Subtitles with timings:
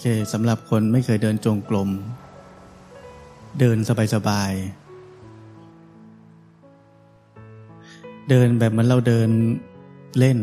[0.00, 1.88] เคสำหรับคนไม่เคยเดินจงกรม
[3.60, 3.78] เดิน
[4.14, 4.86] สบายๆ
[8.30, 9.28] เดินแบบเหมือนเราเดิน
[10.18, 10.38] เล่น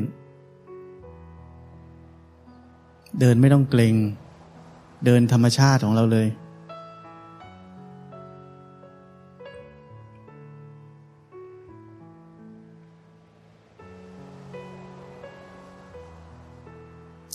[3.20, 3.96] เดินไม่ต้องเกรง
[5.06, 6.28] เดินธรรมชาติของเราเลย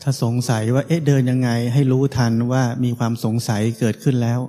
[0.02, 4.40] ถ้าสงสัยว่าเอ๊ะเดินยังไงให้รู้ทันว่ามีความสงสัยเกิดขึ้นแล้ว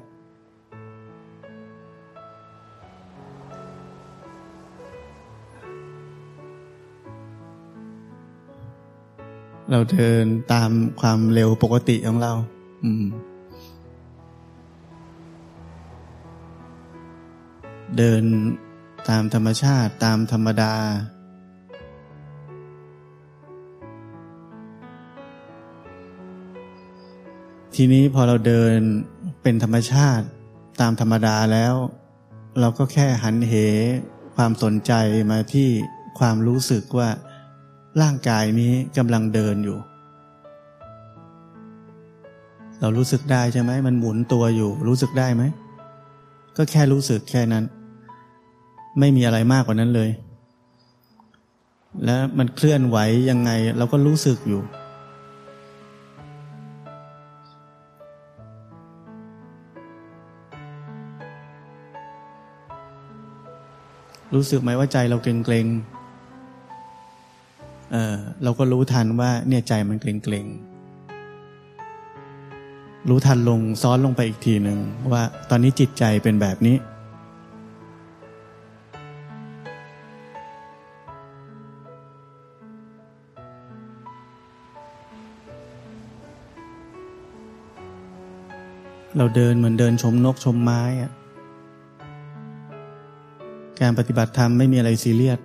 [9.72, 12.34] เราเดินตามความเร็วปกติของเรา
[12.86, 13.06] อืม
[17.98, 18.24] เดิน
[19.10, 20.74] ตามธรรมชาติตามธรรมดา
[27.82, 28.80] ทีนี้พอเราเดิน
[29.44, 30.26] เป็นธรรมชาติ
[30.82, 31.74] ตามธรรมดาแล้ว
[32.60, 33.54] เราก็แค่หันเห
[34.36, 34.94] ความสนใจ
[35.32, 35.70] มาที่
[36.20, 37.10] ความรู้สึกว่า
[38.02, 39.78] ร่างกายนี้กำลังเดินอยู่
[42.82, 45.44] เรารู้สึกได้ใช่ไหมมันหมุนตัวอยู่ รู้สึกได้ไหม
[46.58, 47.64] ก็แค่รู้สึกแค่นั้น
[49.00, 50.10] ไม่มีอะไรมากกว่านั้นเลย
[52.06, 52.98] แล้วมันเคลื่อนไหว
[53.30, 54.64] ยังไงเราก็รู้สึกอยู่
[64.36, 65.68] รู้สึกไหมว่าใจเราเกรงเกรง
[67.92, 70.48] เออเราก็รู้ทันว่าเนี่ยใจมันเกรงเกรง
[73.10, 74.80] รู้ทันลงซ้อนลงไปอีกทีหนึ่ง
[75.12, 76.78] ว่าตอนนี้จิตใจเป็นแบบนี้
[89.18, 91.12] เราเดินเหมือนเดินชมนกชมไม้อะ
[93.82, 95.40] การปฏิบัติธรรมไม่มีอะไรซีเรียส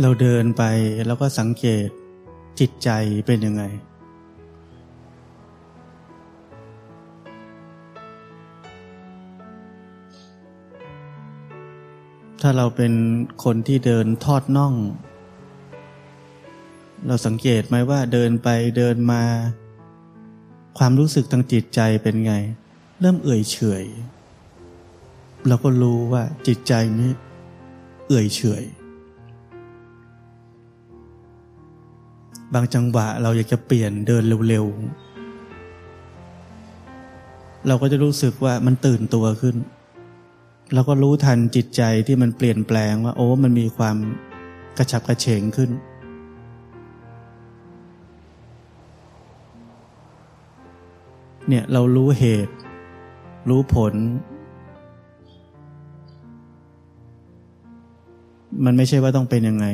[0.00, 0.62] เราเดินไป
[1.06, 1.88] แล้วก็สังเกต
[2.60, 2.90] จิตใจ
[3.26, 3.62] เป็นยังไง
[12.46, 12.94] ถ้าเราเป็น
[13.44, 14.74] คนที่เดินทอดน่อง
[17.06, 19.22] เราสังเกตไหมว่าเดินไปเดินมา
[20.78, 22.34] ความรู้สึกทางจิตใจเป็นไง
[23.00, 23.84] เริ่มเอื่อยเฉย
[25.48, 27.10] เราก็รู้ว่าจิตใจนี้
[28.06, 28.64] เอื่อยเฉย
[32.54, 39.56] บางจังหวะเราอยากจะเปลี่ยนเดินเร็วๆ เราก็จะรู้สึกว่ามันตื่นตัวขึ้น
[40.72, 43.96] เราก็รู้ทันจิตใจที่มันเปลี่ยนแปลงว่า โอ้มันมีความ
[44.78, 45.70] กระฉับกระเฉงขึ้น
[51.48, 52.54] เนี่ยเรารู้เหตุ
[53.48, 53.94] รู้ผล
[58.64, 59.66] มันไม่ใช่ว่าต้องเป็นยังไง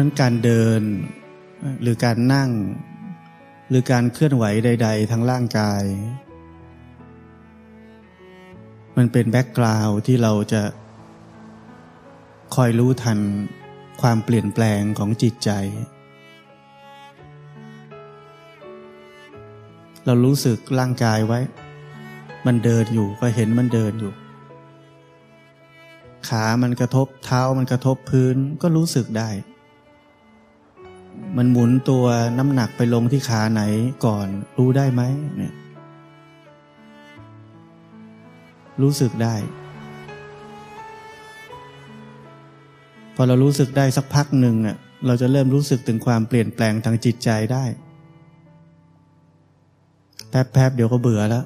[0.00, 0.82] ะฉะนั้นการเดิน
[1.82, 2.50] หรือการนั่ง
[3.68, 5.82] หรือการเคลื่อนไหวใด ๆทั้งร่างกาย
[8.96, 10.62] มันเป็นแบ็กกราวด์ที่เราจะ
[12.54, 13.18] คอยรู้ทัน
[14.00, 15.50] ความเปลี่ยนแปลงของจิตใจ
[20.06, 21.40] เรารู้สึกร่างกายไว้
[22.46, 24.12] มันเดินอยู่ก็เห็นมันเดินอยู่
[26.28, 29.30] ขามันกระทบเท้ามันกระทบพื้นก็รู้สึกได้
[31.36, 32.04] มันหมุนตัว
[32.38, 33.62] น้ำหนักไปลงที่ขาไหน
[34.04, 34.26] ก่อน
[34.58, 35.02] รู้ได้ไหม
[35.36, 35.54] เนี่ย
[38.82, 39.34] รู้สึกได้
[43.14, 44.76] พอเรารู้สึกได้สักพักหนึ่งอะ
[45.06, 47.64] เราจะเริ่มรู้สึกถึงความเปลี่ยนแปลงทางจิตใจได้
[50.30, 51.44] แป๊บๆเดี๋ยวก็เบื่อแล้ว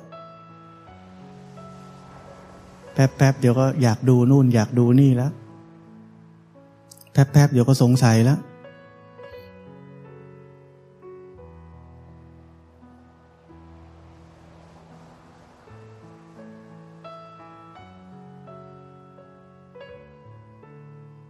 [2.94, 5.32] แป๊บๆเดี๋ยวก็อยากดูนู่นอยากดูนี่แล้ว
[7.12, 8.38] แป๊บๆเดี๋ยวก็สงสัยแล้ว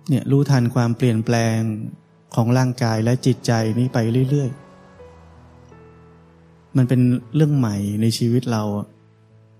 [0.09, 1.59] เนี่ยรู้ทันความเปลี่ยนแปลง
[2.35, 3.99] ของร่างกายและจิตใจนี้ไป
[4.31, 7.01] เรื่อยๆ มันเป็น
[7.35, 8.63] เรื่องใหม่ในชีวิตเรา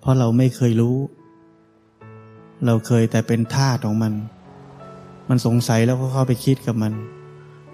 [0.01, 0.97] เพราะเราไม่เคยรู้
[2.67, 4.13] เราเคยแต่เป็นทาสของมัน
[5.29, 6.93] มันสงสัยแล้วก็เข้าไปคิดกับมัน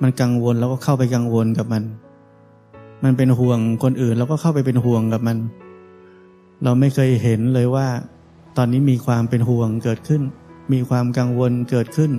[0.02, 1.84] มันกังวลแล้วก็เข้าไปกังวลกับมัน
[3.04, 5.38] มันเป็นห่วงคนอื่นแล้วก็เข้าไปเป็นห่วงกับมัน
[6.64, 7.88] เราไม่เคยเห็นเลยว่า
[8.56, 10.22] ตอนนี้มีความเป็นห่วงเกิดขึ้น
[10.72, 12.10] มีความกังวลเกิดขึ้น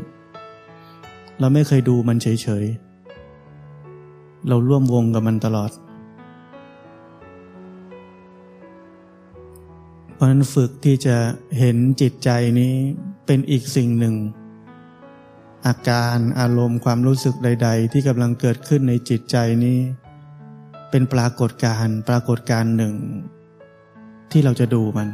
[1.44, 2.28] เราไม่เคยดูมันเฉ
[2.64, 5.72] ยๆ เราร่วมวงกับมันตลอด
[10.14, 11.18] เพราะนั้นฝึกที่จะ
[11.58, 12.30] เห็นจิตใจ
[12.60, 12.74] นี้
[13.26, 14.16] เป็นอีกสิ่งหนึ่ง
[15.66, 19.78] อาการอารมณ์ความรู้สึกใด ๆ ที่กำลังเกิดขึ้นในจิตใจนี้
[20.90, 22.94] เป็นปรากฏการณ์ปรากฏการณ์หนึ่ง
[24.32, 25.10] ที่เราจะดูมัน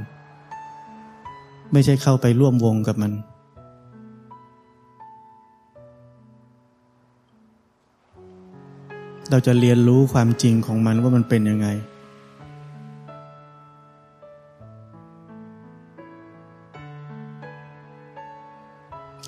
[1.71, 3.13] ไม่ใช่เข้าไปร่วมวงกับมัน
[9.31, 11.67] เราจะเรียนรู้ความจริงของมันว่ามันเป็นยังไง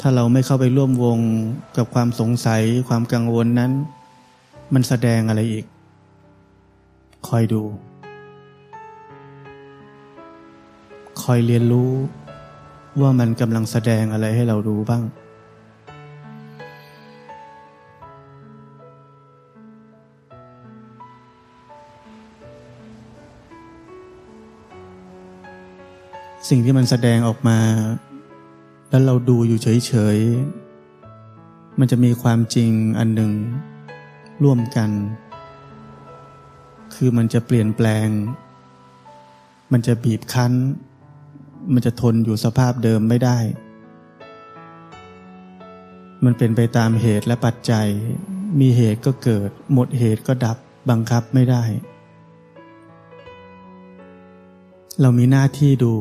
[0.02, 1.20] ถ้าเราไม่เข้าไปร่วมวง
[1.78, 3.72] กับความสงสัยความกังวลนั้น
[4.74, 5.66] มันแสดงอะไรอีก
[7.28, 7.62] คอยดู
[11.24, 11.92] คอยเรียนรู้
[13.02, 15.04] ว่ามันกำลังแสดงอะไรให้เราดูบ้าง
[26.48, 27.60] สิ่งที่มันแสดงออกมา
[28.90, 33.32] แล้วเราดูอยู่เฉยๆ มันจะมีความจริงอันหนึ่ง
[34.44, 34.90] ร่วมกัน
[36.96, 38.08] คือมันจะเปลี่ยนแปลง
[39.72, 40.54] มันจะบีบคั้น
[41.74, 43.38] มันจะทนอยู่สภาพเดิมไม่ได้
[46.24, 47.88] มันเป็นไปตามเหตุและปัจจัย
[48.60, 50.58] มีเหตุก็เกิด หมดเหตุก็ดับ
[50.90, 51.64] บังคับไม่ได้
[55.02, 55.94] เรามีหน้าที่ดู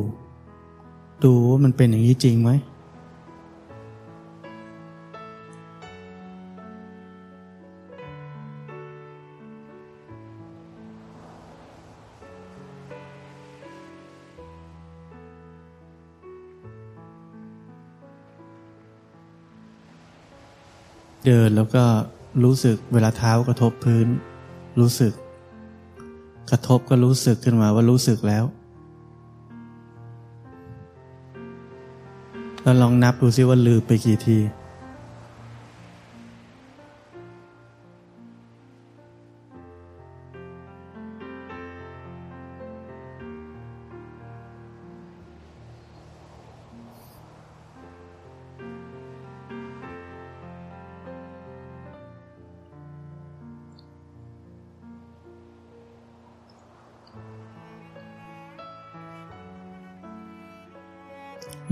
[1.25, 2.51] ดูว่ามันเป็นอย่างนี้จริงไหม
[21.27, 21.85] เดินแล้วก็
[22.45, 24.07] รู้สึกเวลาเท้ากระทบพื้น
[24.81, 25.13] รู้สึก
[26.51, 28.45] กระทบก็รู้สึกขึ้นมาว่ารู้สึกแล้ว
[32.69, 34.39] แล้วลองนับดูซิว่าลืมไปกี่ที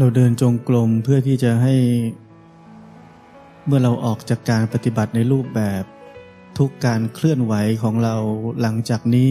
[0.06, 1.74] เราเดินจงกรมเพื่อที่จะให้
[3.66, 5.84] เมื่อเราออกจากการปฏิบัติในรูปแบบ
[6.58, 8.16] ทุกการเคลื่อนไหวของเรา
[8.60, 9.30] หลังจากนี้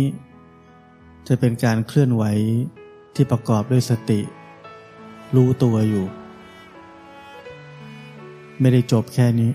[1.28, 2.24] จะเป็นการเคลื่อนไหว
[3.16, 4.22] ที่ประกอบด้วยสติ
[5.36, 6.06] รู้ตัวอยู่
[8.60, 9.52] ไม่ได้จบแค่นี้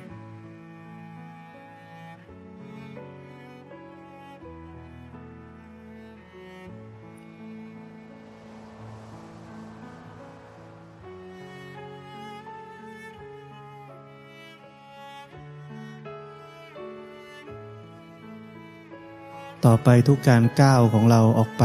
[19.73, 21.65] ต่อไปทุกการก้าวของเราออกไป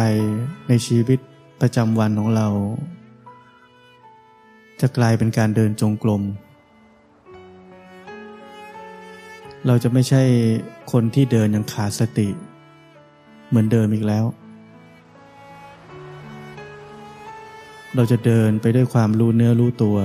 [0.67, 1.19] ในชีวิต
[1.61, 2.47] ประจำวันของเรา
[4.81, 6.21] จะกลายเป็นการเดินจงกรม
[9.67, 10.23] เราจะไม่ใช่
[10.91, 12.27] คนที่เดินย่างขาดสติ
[13.47, 14.25] เหมือนเดิมอีกแล้ว
[17.95, 19.97] เราจะเดินไปด้วยความรู้เนื้อรู้ตัว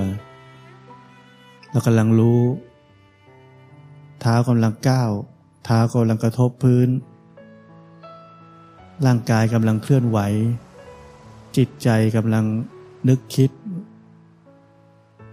[1.71, 2.41] เรากำลังรู้
[4.21, 5.11] เท้ากำลังก้าว
[5.65, 6.89] เท้ากำลังกระทบพื้น
[9.05, 10.19] ร่างกายกำลังเคลื่อนไหว
[11.57, 12.45] จิตใจกำลัง
[13.09, 13.51] นึกคิด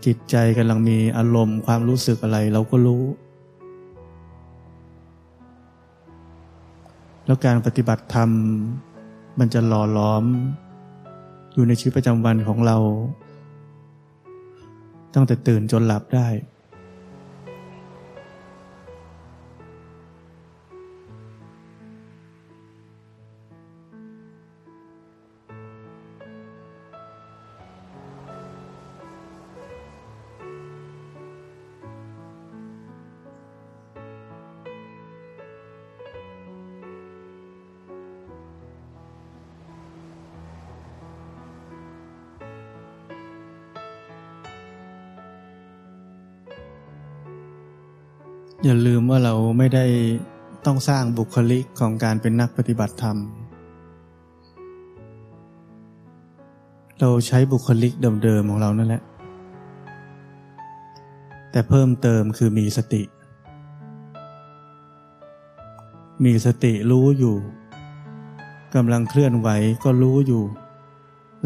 [0.06, 3.04] จิตใจกำลังมีอารมณ์ความรู้สึกอะไรเราก็รู้
[7.26, 8.30] แล้วการปฏิบัติธรรม
[9.38, 10.25] มันจะหล่อหลอม
[11.54, 12.76] อยู่ในชีวิตประจำวันของเรา
[15.14, 16.28] ตั้งแต่ตื่นจนหลับได้
[48.64, 49.84] อย่าลืมว่าเราไม่ได้
[50.66, 53.16] ต้องสร้างบุคลิกของการเป็นนักปฏิบัติธรรม
[57.00, 57.92] เราใช้บุคลิก
[58.24, 59.02] เดิมๆของเรานั่นแหละ
[61.50, 63.02] แต่เพิ่มเติมคือมีสติ
[66.24, 67.36] มีสติรู้อยู่
[68.74, 69.48] กำลังเคลื่อนไหว
[69.84, 70.42] ก็รู้อยู่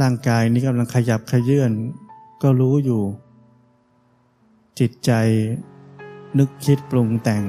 [0.01, 1.73] ร่างกายนี้กำลังขยับขยื่น
[2.43, 3.03] ก็รู้อยู่
[4.81, 5.13] จิตใจ
[6.39, 7.45] นึกคิดปรุงแต่ง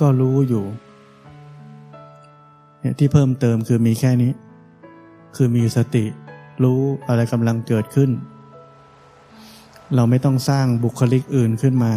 [0.00, 0.64] ก็รู้อยู่
[2.80, 4.32] เนี่ยที่เพิ่มเติมคือมีแค่นี้
[5.36, 6.04] คือมีสติ
[6.62, 8.10] รู้อะไรกำลังเกิดขึ้น
[9.94, 11.94] เราไม่ต้องสร้างบุคลิกอื่นขึ้นมา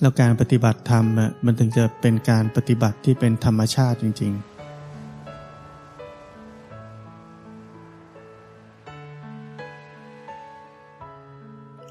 [0.00, 1.04] แล้วการปฏิบัติธรรม
[1.44, 4.53] มันถึงจะเป็นการปฏิบัติที่เป็นธรรมชาติจริง ๆ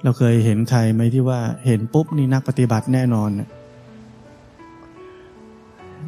[0.05, 3.29] เราเคยเห็นใครไหมที่ว่าเห็นปุ๊บนี่นักปฏิบัติแน่นอน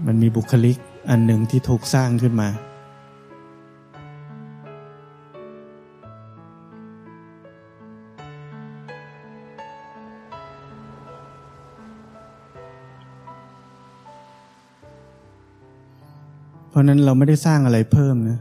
[0.05, 0.77] มันมีบุคลิก
[1.09, 2.49] อันหนึ่งที่ถูกสร้างขึ้นมา
[16.69, 18.39] เพราะนั้นเราไม่ได้สร้างอะไรเพิ่มนะ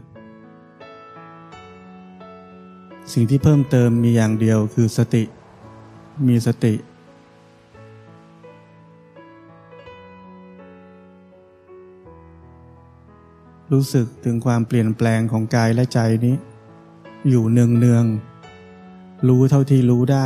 [3.13, 5.23] สิ่งที่เพิ่มเติมมีอย่างเดียวคือสติ
[6.27, 6.73] มีสติ
[13.71, 16.35] รู้สึกถึงความเปลี่ยนแปลงของกายและใจนี้
[17.29, 18.05] อยู่เนืองเนือง
[19.27, 20.17] รู้เท่าที่รู้ได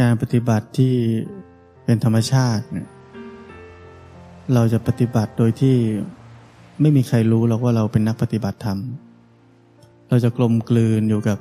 [0.00, 0.94] การปฏิบัติที่
[1.84, 2.88] เป็นธรรมชาติเนี่ย
[4.54, 5.76] เราจะปฏิบัติโดยที่
[6.80, 8.78] ไม่มีใครรู้หรอกว่าเราเป็นนักปฏิบัติธรรม
[10.08, 11.38] เราจะกลมกลืนอยู่กับ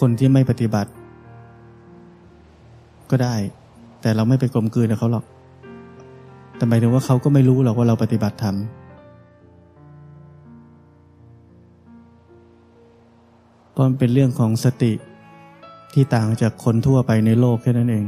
[0.00, 0.90] คนที่ไม่ปฏิบัติ
[3.10, 3.34] ก็ได้
[4.00, 5.24] แต่เราไม่ไปกลมกลืนกับเขาหรอก
[6.56, 8.56] แต่หมายถึงว่าเขาก็ไม่รู้หรอกว่าเราปฏิบัติธรรม
[13.70, 14.92] เพราะมันเป็นเรื่องของสติ
[15.92, 18.06] ที่ต่างจากคนทั่วไปในโลกแค่นั้นเอง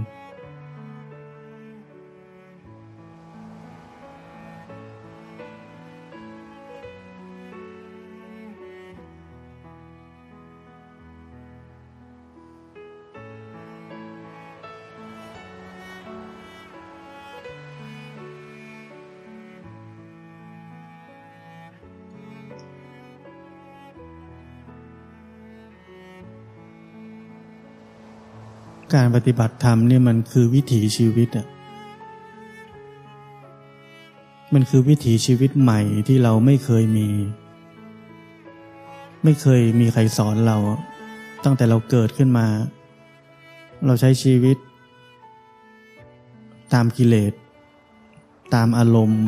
[28.94, 31.46] การปฏิบัติธรรมเนี่ยมันคือวิถีชีวิตอะ
[34.54, 37.08] มันคือวิถีชีวิตใหม่ที่เราไม่เคยมี
[39.24, 40.56] ไม่เคยมีใครสอนเรา
[41.44, 42.46] ตั้งแต่เราเกิดขึ้นมา
[43.86, 44.56] เราใช้ชีวิต
[46.72, 47.32] ตามกิเลส
[48.54, 49.26] ตามอารมณ์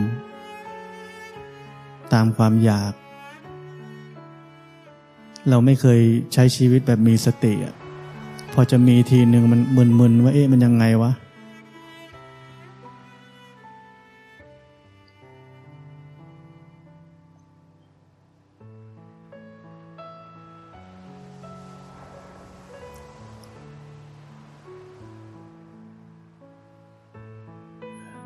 [2.13, 2.93] ตามความอยาก
[5.49, 6.01] เราไม่เคย
[6.33, 7.75] ใช้ชีวิตแบบมีสติอะ
[8.55, 9.61] พอจะมีทีหนึ่งมัน
[9.99, 11.13] มึนๆว่าเอ๊ะมันยังไงวะ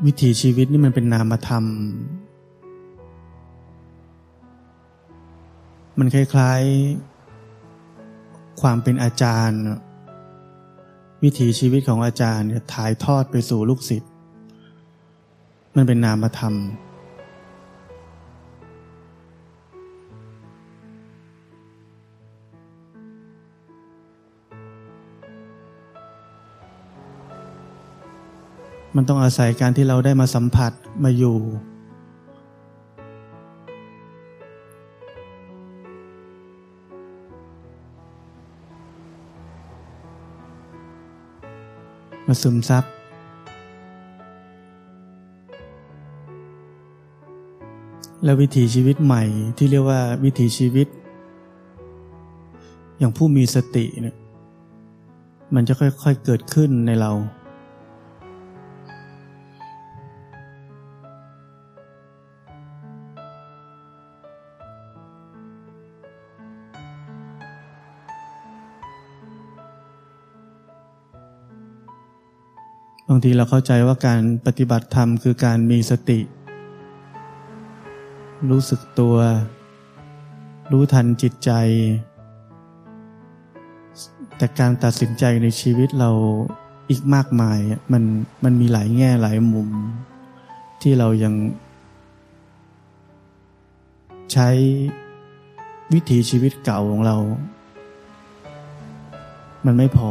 [0.05, 1.65] วิถีชีวิตนี่มันเป็นนามธรรม
[5.99, 9.63] มันคล้ายๆ ความเป็นอาจารย์
[11.23, 14.11] วิถีชีวิตของอาจารย์เนี่ยถ่ายทอดไปสู่ลูกศิษย์
[15.77, 16.55] มันเป็นนามธรรม
[28.97, 30.73] มันต้องอาศัยการที่เราได้มาสัมผัส
[31.05, 31.37] มาอยู่
[42.27, 42.85] มาซึมซับ
[48.25, 49.25] และวิถีชีวิตใหม่
[49.57, 50.87] ที่เรียกว่าวิถีชีวิต
[52.99, 54.17] อย่างผู้มีสติเนี่ย
[55.55, 76.21] มันจะค่อยๆเกิดขึ้นในเราางทีเราเข้าใจว่าการปฏิบัติธรรมคือการมีสติ
[78.51, 79.17] รู้สึกตัว
[80.73, 81.51] รู้ทันจิตใจ
[84.37, 86.11] แต่การตัดสินใจในชีวิตเรา
[86.91, 87.59] อีกมากมาย
[87.93, 88.03] มัน
[88.45, 89.69] มันมีหลายแง่หลายมุม
[90.83, 91.35] ที่เรายัง
[94.33, 94.49] ใช้
[95.93, 97.17] วิถีชีวิตเก่าของเรา
[99.67, 100.11] มันไม่พอ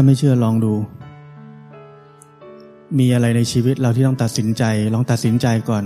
[0.00, 0.74] ถ้าไม่เชื่อลองดู
[2.98, 4.64] มีอะไรในชีวิตเราที่ต้องตัดสินใจ
[4.94, 5.84] ลองตัดสินใจก่อน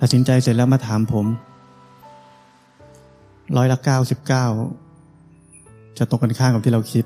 [0.00, 1.26] ตัดสินใจเสร็จแล้วมาถามผม
[3.56, 4.46] ร้อยละเก้าสิบเก้า
[5.98, 7.04] จะตกกันข้างกับที่เราคิด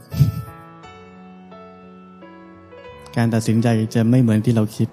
[3.16, 4.88] การตัดสินใจจะไม่เหมือนที่เราคิด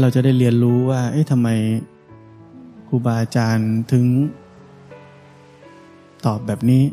[0.00, 1.48] แล้วเราจะได้เรียนรู้ว่า เอ๊ะทำไม
[2.88, 4.04] ครูบาอาจารย์ถึง
[6.26, 6.84] ตอบแบบนี้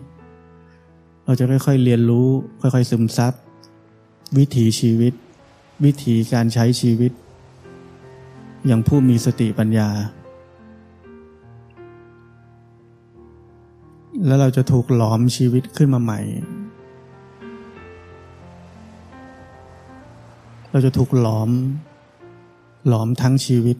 [1.25, 2.27] เราจะค่อยๆเรียนรู้
[2.61, 3.33] ค่อยๆซึมซับ
[4.37, 5.13] วิถีชีวิต
[5.85, 7.11] วิถีการใช้ชีวิต
[8.65, 9.89] อย่างผู้มีสติปัญญา
[14.25, 16.19] แล้วเราจะถูกหลอมชีวิตขึ้นมาใหม่
[20.71, 21.51] เราจะถูกหลอม
[22.87, 23.77] หลอมทั้งชีวิต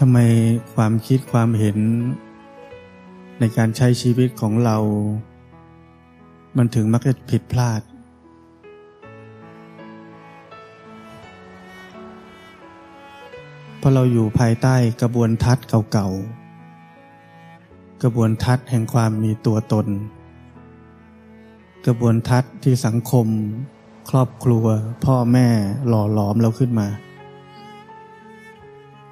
[0.00, 0.18] ทำไม
[0.74, 1.78] ความคิดความเห็น
[3.46, 4.76] ในการใช้ชีวิตของเรา
[6.56, 7.80] มันถึงมักจะผิดพลาด
[13.78, 19.86] เพราะเราอยู่ภายใต้กระบวนทัศน์เก่าๆ กระบวนทัศน์แห่งความมีตัวตน
[21.86, 23.26] กระบวนทัศน์ที่สังคม
[24.10, 24.66] ครอบครัว
[25.04, 25.48] พ่อแม่
[25.88, 26.88] หล่อหลอมเราขึ้นมา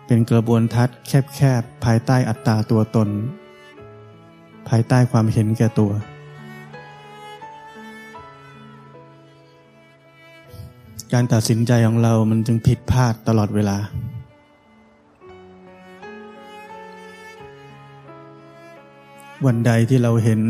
[0.06, 0.96] เป็นกระบวนทัศน์
[1.34, 3.10] แคบๆ ภายใต้อัตตาตัวตน
[4.68, 5.92] ภายใต้ความเห็นแก่ตัว
[11.12, 13.78] การตัดสินใจของเรามันจึงผิดพลาดตลอดเวลา
[19.46, 20.40] วันใดที่เราเห็น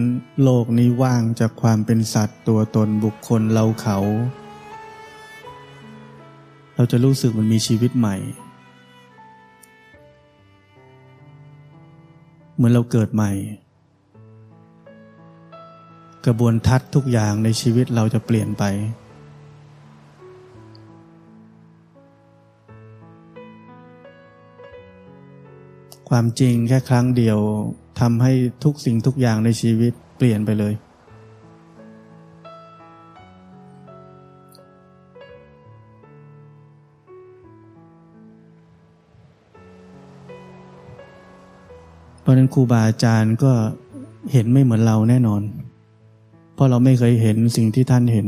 [0.42, 3.98] โลกนี้ว่างจากความเป็นสัตว์ตัวตนบุคคลเราเขา
[6.74, 8.16] เราจะรู้สึกมันมีชีวิตใหม่
[12.54, 13.32] เหมือนเราเกิดใหม่
[16.26, 18.64] กระบวนทัศน์ทุกอย่างในชีวิตเราจะเปลี่ยนไป
[26.08, 27.38] ความจริงแค่ครั้งเดียว
[28.00, 28.32] ทำให้
[28.64, 30.74] ทุกสิ่งทุกอย่างในชีวิตเปลี่ยนไปเลย
[42.20, 43.52] เพราะนั้นครูบาอาจารย์ก็
[44.32, 45.42] เห็นไม่เหมือนเราแน่นอน
[46.62, 48.26] ราะเราไม่เคยเห็นสิ่งที่ท่านเห็น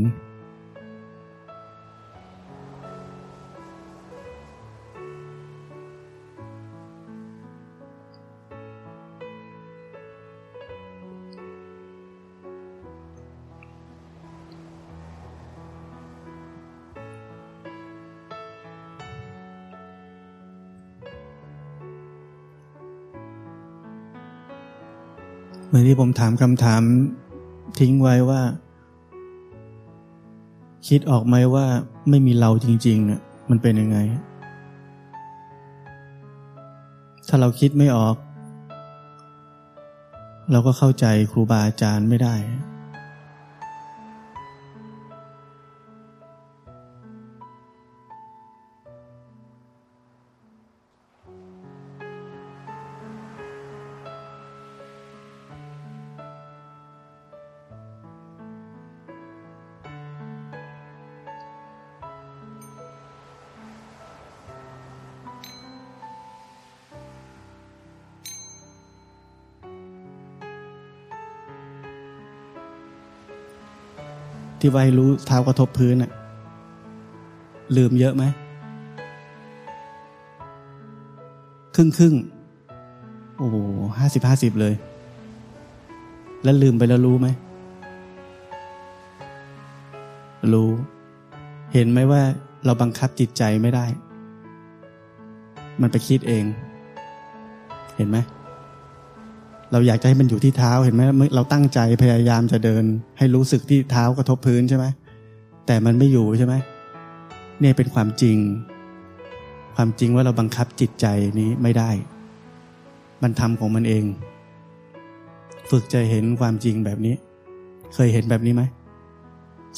[25.67, 26.81] เหมือนที่ผมถามคำถาม
[27.79, 28.41] ทิ้งไว้ว่า
[30.87, 31.65] คิดออกไหมว่า
[32.09, 33.97] ไม่มีเราจริงๆเนี่ยมันเป็นยังไง
[37.27, 38.15] ถ้าเราคิดไม่ออก
[40.51, 42.35] เราก็เข้าใจครูบาอาจารย์ไม่ได้
[74.67, 76.11] ที่ว่าให้รู้เท้ากระทบพื้นอะ
[77.77, 78.23] ลืมเยอะไหม
[81.75, 82.15] ครึ่งครึ่ง
[83.37, 83.55] โอ้โห
[83.97, 84.73] ห้าสิบห้าสิบเลย
[86.43, 87.27] แล้วลืมไปแล้วรู้ไหม
[90.53, 90.69] รู้
[91.73, 92.21] เห็นไหมว่า
[92.65, 93.85] เราบังคับจิตใจไม่ได้
[95.81, 96.45] มันไปคิดเอง
[97.95, 98.17] เห็นไหม
[99.75, 101.01] เราอยากจะให้มันอยู่ที่เท้าเห็นไหม
[101.35, 102.83] เราตั้งใจพยายามจะเดิน
[103.17, 104.85] ให้รู้สึกที่เท้ากระทบพื้นใช่ไหม
[105.65, 106.53] แต่มันไม่อยู่ใช่ไหม
[107.59, 108.37] เนี่ยเป็นความจริง
[109.75, 111.05] ความจริงว่าเราบังคับจิตใจ
[111.39, 111.89] นี้ไม่ได้
[113.23, 114.03] มันทำของมันเอง
[115.69, 117.15] ฝึกจะเห็นความจริงแบบนี้
[117.93, 118.63] เคยเห็นแบบนี้ไหม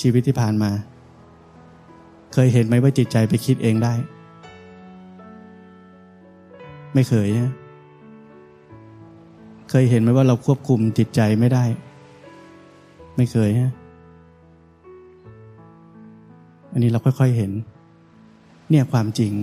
[0.01, 0.71] ชีวิตที่ผ่านมา
[2.33, 3.93] เคยเห็นไหมว่าจิตใจไปคิดเองได้
[6.93, 7.53] ไม่เคยนะ
[9.69, 11.63] เคยเห็นไหมว่าเราควบคุมจิตใจไม่ได้
[13.17, 13.73] ไม่เคยฮะ
[16.71, 17.51] อันนี้เราค่อยๆเห็น
[18.69, 19.34] เนี่ยความจริง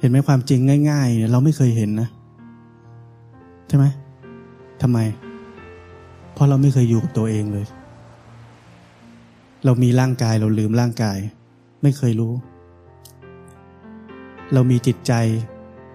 [0.00, 2.08] เห็นไหมความจริงง่ายๆเราไม่เคยเห็นนะ
[3.68, 3.84] ใช่ไหม
[4.82, 4.98] ทำไม
[6.32, 7.66] เพราะเราไม่เคยอยู่กับตัวเองเลย
[9.64, 11.18] เรามีร่างกายเราลืมร่างกาย
[11.82, 12.32] ไม่เคยรู้
[14.52, 15.12] เรามีจิตใจ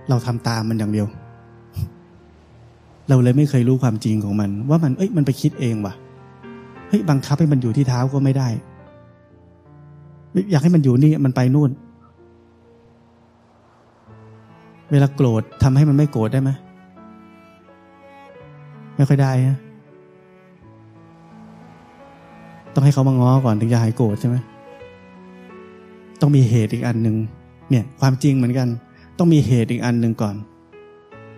[0.09, 1.07] เราทำตามมันอย่างเดียว
[3.09, 5.93] เราเลยไม่เคยรู้ความจริงของมัน ว่ามันเอ้ยมันไปคิดเองว่ะ
[6.89, 8.47] เฮ้ยบังคับให้มันอยู่ที่เท้าก็ไม่ได้
[10.51, 11.71] อยากให้มันอยู่นี่มันไปนู่น
[14.91, 16.49] เวลาโกรธทำให้มันไม่โกรธได้ไหม
[18.95, 19.57] ไม่ค่อยได้ฮะ
[22.73, 24.35] ต้องให้เขามาง้อก่อนถึงจะหายโกรธใช่ไหม
[26.21, 27.15] ต้องมีเหตุอีกอันหนึ่ง
[27.69, 28.67] เนี่ยความจริงเหมือนกัน
[29.17, 30.35] ต้องมีเหตุอีกอันหนึ่งก่อน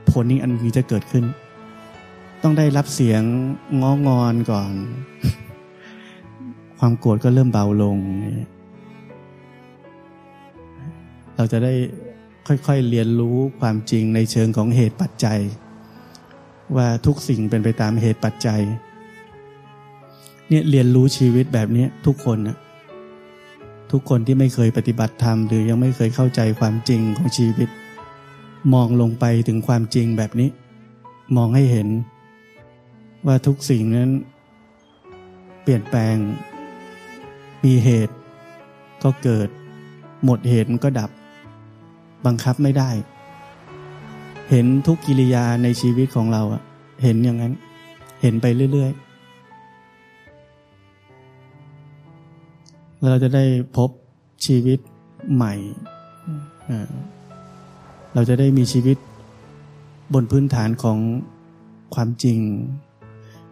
[0.10, 1.24] ผลนี้อันนี้จะเกิดขึ้น
[2.44, 3.22] ต้องได้รับเสียง
[3.82, 4.74] ง้องอนก่อน
[6.80, 7.98] ความโกรธก็เริ่มเบาลง
[11.36, 11.74] เราจะได้
[12.48, 15.39] ค่อยๆเรียนรู้ความจริงในเชิงของเหตุปัจจัย
[16.76, 18.62] ว่าทุกสิ่งเป็นไปตามเหตุปัจจัย
[20.50, 22.58] เนี่ยเรียนรู้ชีวิตแบบนี้ทุกคนนะ
[23.91, 27.69] ทุกคนที่ไม่เคยปฏิบัติธรรมหรือยังไม่เคยเข้าใจความจริงของชีวิต
[28.73, 30.49] มองลงไปถึงความจริงแบบนี้
[31.36, 31.88] มองให้เห็น
[33.27, 34.10] ว่าทุกสิ่งนั้น
[35.62, 36.15] เปลี่ยนแปลง
[37.63, 38.15] มีเหตุ
[39.04, 39.49] ก็เกิด
[40.25, 41.10] หมดเหตุมันก็ดับ
[42.25, 42.89] บังคับไม่ได้
[44.49, 46.41] เห็นทุกกิริยาในชีวิตของเรา
[47.04, 47.54] เห็นอย่างนั้น
[48.21, 49.11] เห็นไปเรื่อยๆ
[53.10, 53.46] เราจะได้
[53.78, 53.90] พบ
[54.46, 54.80] ชีวิต
[55.34, 55.54] ใหม่
[58.14, 58.98] เราจะได้มีชีวิต
[60.14, 60.98] บนพื้นฐานของ
[61.96, 62.40] ความจริง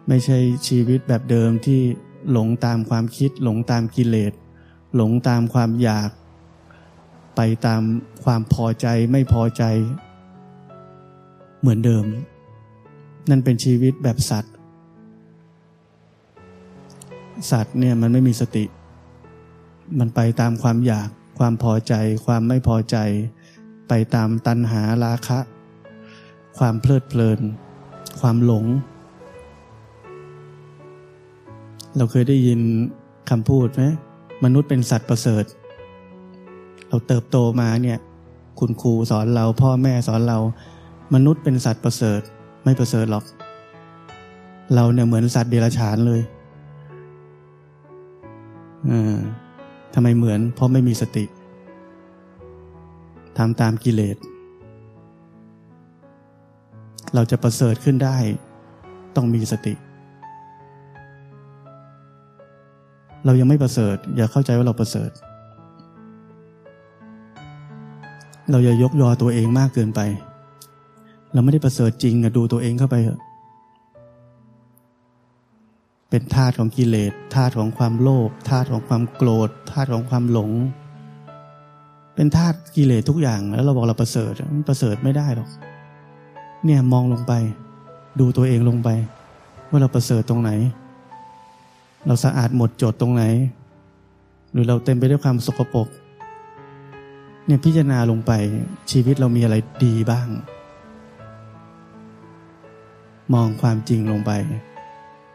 [0.08, 1.80] ไม่ใช่ชีวิตแบบเดิมที่
[2.32, 4.32] หลงตามความคิด หลงตามกิเลส
[4.96, 6.10] หลงตามความอยาก
[7.36, 7.82] ไปตาม
[8.24, 9.64] ความพอใจไม่พอใจ
[11.60, 12.04] เหมือนเดิม
[13.30, 14.54] นั่นเป็นชีวิตแบบสัตว์
[17.50, 18.64] สัตว์เนี่ยมันไม่มีสติ
[19.98, 21.94] มันไปตามความอยาก ความพอใจ
[22.26, 22.96] ความไม่พอใจ
[23.88, 25.38] ไปตามตัณหาราคะ
[26.58, 27.40] ความเพลิดเพลิน
[28.20, 28.64] ความหลง
[31.96, 32.60] เราเคยได้ยิน
[33.30, 33.82] คำพูดไหม
[34.44, 35.44] มนุษย์เป็นสัตว์ประเสริฐ
[36.88, 37.98] เราเติบโตมาเนี่ย
[38.58, 40.38] คุณครูสอนเราพ่อแม่สอนเรา
[41.14, 42.20] มนุษย์เป็นสัตว์ประเสริฐ
[42.64, 43.24] ไม่ประเสริฐหรอก
[44.74, 46.20] เราเนี่ยเหมือนสัตว์เดรัจฉานเลย
[48.90, 49.18] อ่า
[49.94, 51.24] ทำไมเหมือนเพราะไม่มีสติ
[53.38, 54.16] ทำตามกิเลส
[57.14, 58.16] เราจะประเสริฐขึ้นได้
[59.16, 59.74] ต้องมีสติ
[63.24, 65.10] เรายังไม่ประเสริฐ อย่าเข้าใจว่าเราประเสริฐ
[68.50, 70.00] เราอย่ายกยอตัวเองมากเกินไป
[71.32, 73.20] เราไม่ได้ประเสริฐจริงอะดูตัวเองเข้าไปเถอะ
[76.10, 80.50] เป็นธาตุของกิเลสธาตุของความโลภธาตุของความโกรธธาตุของความหลง
[82.14, 85.48] เป็นธาตุกิเลสทุกอย่างแล้วเราบอกเราประเสริฐมันประเสริฐไม่ได้หรอก
[86.64, 87.32] เนี่ยมองลงไป
[88.20, 88.88] ดูตัวเองลงไป
[89.68, 90.50] ว่าเราประเสริฐตรงไหน
[92.06, 93.24] เราสะอาดหมดจดตรงไหน
[94.52, 95.88] หรือเราเต็มไปด้วยความสกปรก
[97.46, 98.32] เนี่ยพิจารณาลงไป
[98.90, 100.28] ชีวิตเรามีอะไรดีบ้าง
[103.34, 104.32] มองความจริงลงไป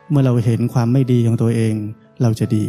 [0.10, 1.74] เมื่อเราเห็นความไม่ดีของตัวเอง
[2.22, 2.66] เราจะดี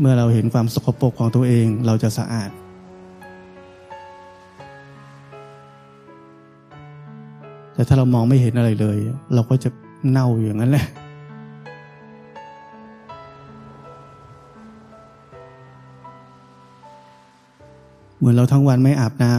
[0.00, 2.50] เมื่อเราเห็นความสกปรกของตัวเองเราจะสะอาด
[7.74, 8.98] แต่ถ้าเรามองไม่เห็นอะไรเลย
[9.34, 9.70] เราก็จะ
[10.10, 10.86] เน่าอย่างนั้นแหละ
[18.18, 19.34] เหมือนเราทั้งวันไม่อาบน้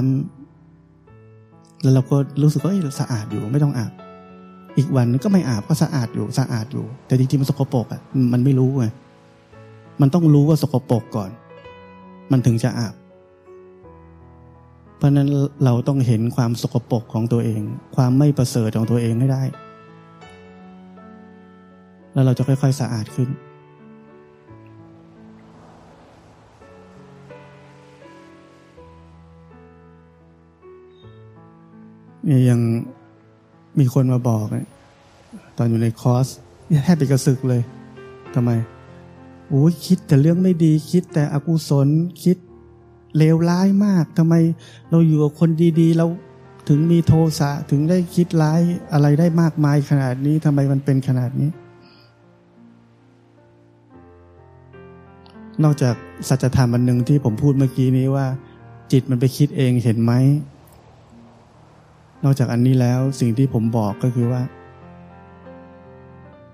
[0.90, 3.92] ำแล้วเราก็รู้สึกว่าสะอาดอยู่ไม่ต้องอาบ
[4.78, 8.02] อีกวันก็ไม่อาบก็สะอาดอยู่สะอาดอยู่ แต่จริงๆมันสกปรกอะ
[8.34, 8.86] มันไม่รู้ไง
[10.02, 11.30] มันต้องรู้ว่าสกปรกก่อน
[12.32, 12.96] มันถึงจะอาบ
[14.98, 15.28] เพราะนั้น
[15.66, 17.62] เราต้องเห็นความสกปรกของตัวเอง
[17.96, 19.44] ความไม่ประเสริฐของตัวเองให้ได้
[22.14, 23.30] แล้วเราจะค่อยๆสะอาดขึ้น
[32.26, 32.60] เนี่ยยัง
[33.80, 34.46] มีคนมาบอก
[35.58, 36.28] ตอนอยู่ในคอร์ส
[36.84, 37.62] แทบไปกระสึกเลย
[38.36, 38.52] ทำไม
[39.50, 41.88] โอ้ยคิดแต่เรื่องไม่ดีคิดแต่อกุศล
[42.24, 42.38] คิด
[43.18, 44.36] เลวร้ายมากทำไม
[44.90, 46.06] เราอยู่กับคนดีๆ เรา
[46.70, 48.62] ถึงมีโทสะถึงได้คิดร้าย
[48.94, 51.50] อะไรได้มากมายขนาดนี้ทำไมมันเป็นขนาดนี้
[55.64, 55.96] นอกจาก
[56.28, 58.26] สัจธรรมอันหนึ่งที่ผมพูดเมื่อกี้นี้ว่า
[58.92, 60.14] จิตมันไปคิดเองเห็นไหม
[62.24, 64.42] นอกจากอันนี้แล้วสิ่งที่ผมบอกก็คือว่า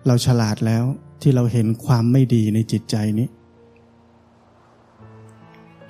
[0.07, 0.83] เราฉลาดแล้ว
[1.21, 3.27] ที่เราเห็นความไม่ดีในจิตใจนี้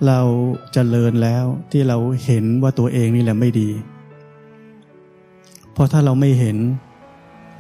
[0.08, 0.20] เรา
[0.66, 3.70] จเจริญแล้วที่เราเห็นว่าตัวเองนี่แหละไม่ดี
[5.74, 6.58] เพราะถ้าเราไม่เห็น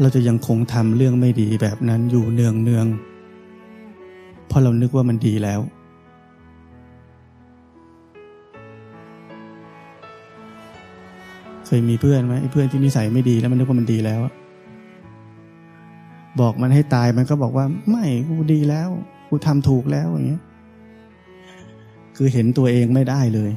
[0.01, 2.87] เราจะยังคงทำเรื่องไม่ดีแบบนั้นอยู่เนืองเนือง
[4.47, 5.59] เพราะเรานึกว่ามันดีแล้ว
[11.67, 14.19] เคยมีเพื่อนไหมเพื่อนที่นิสัยไม่ดีแล้วมันนึกว่ามันดีแล้ว
[16.39, 18.89] บอกมันให้ตายมันก็บอกว่า ไม่กูดีแล้ว
[19.29, 20.43] กูทำถูกแล้วอย่างเงี้ย
[22.15, 23.51] คือเห็นตัวเองไม่ได้เลย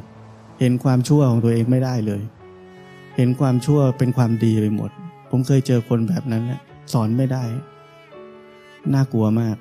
[0.61, 2.23] เห็นความชั่วของตัวเองไม่ได้เลย
[3.17, 4.91] เห็นความชั่วเป็นความดีไปหมด
[5.31, 6.61] ผมเคยเจอคนแบบนั้นแหละ
[6.93, 7.45] สอนไม่ได้
[8.95, 9.57] น่ากลัวมาก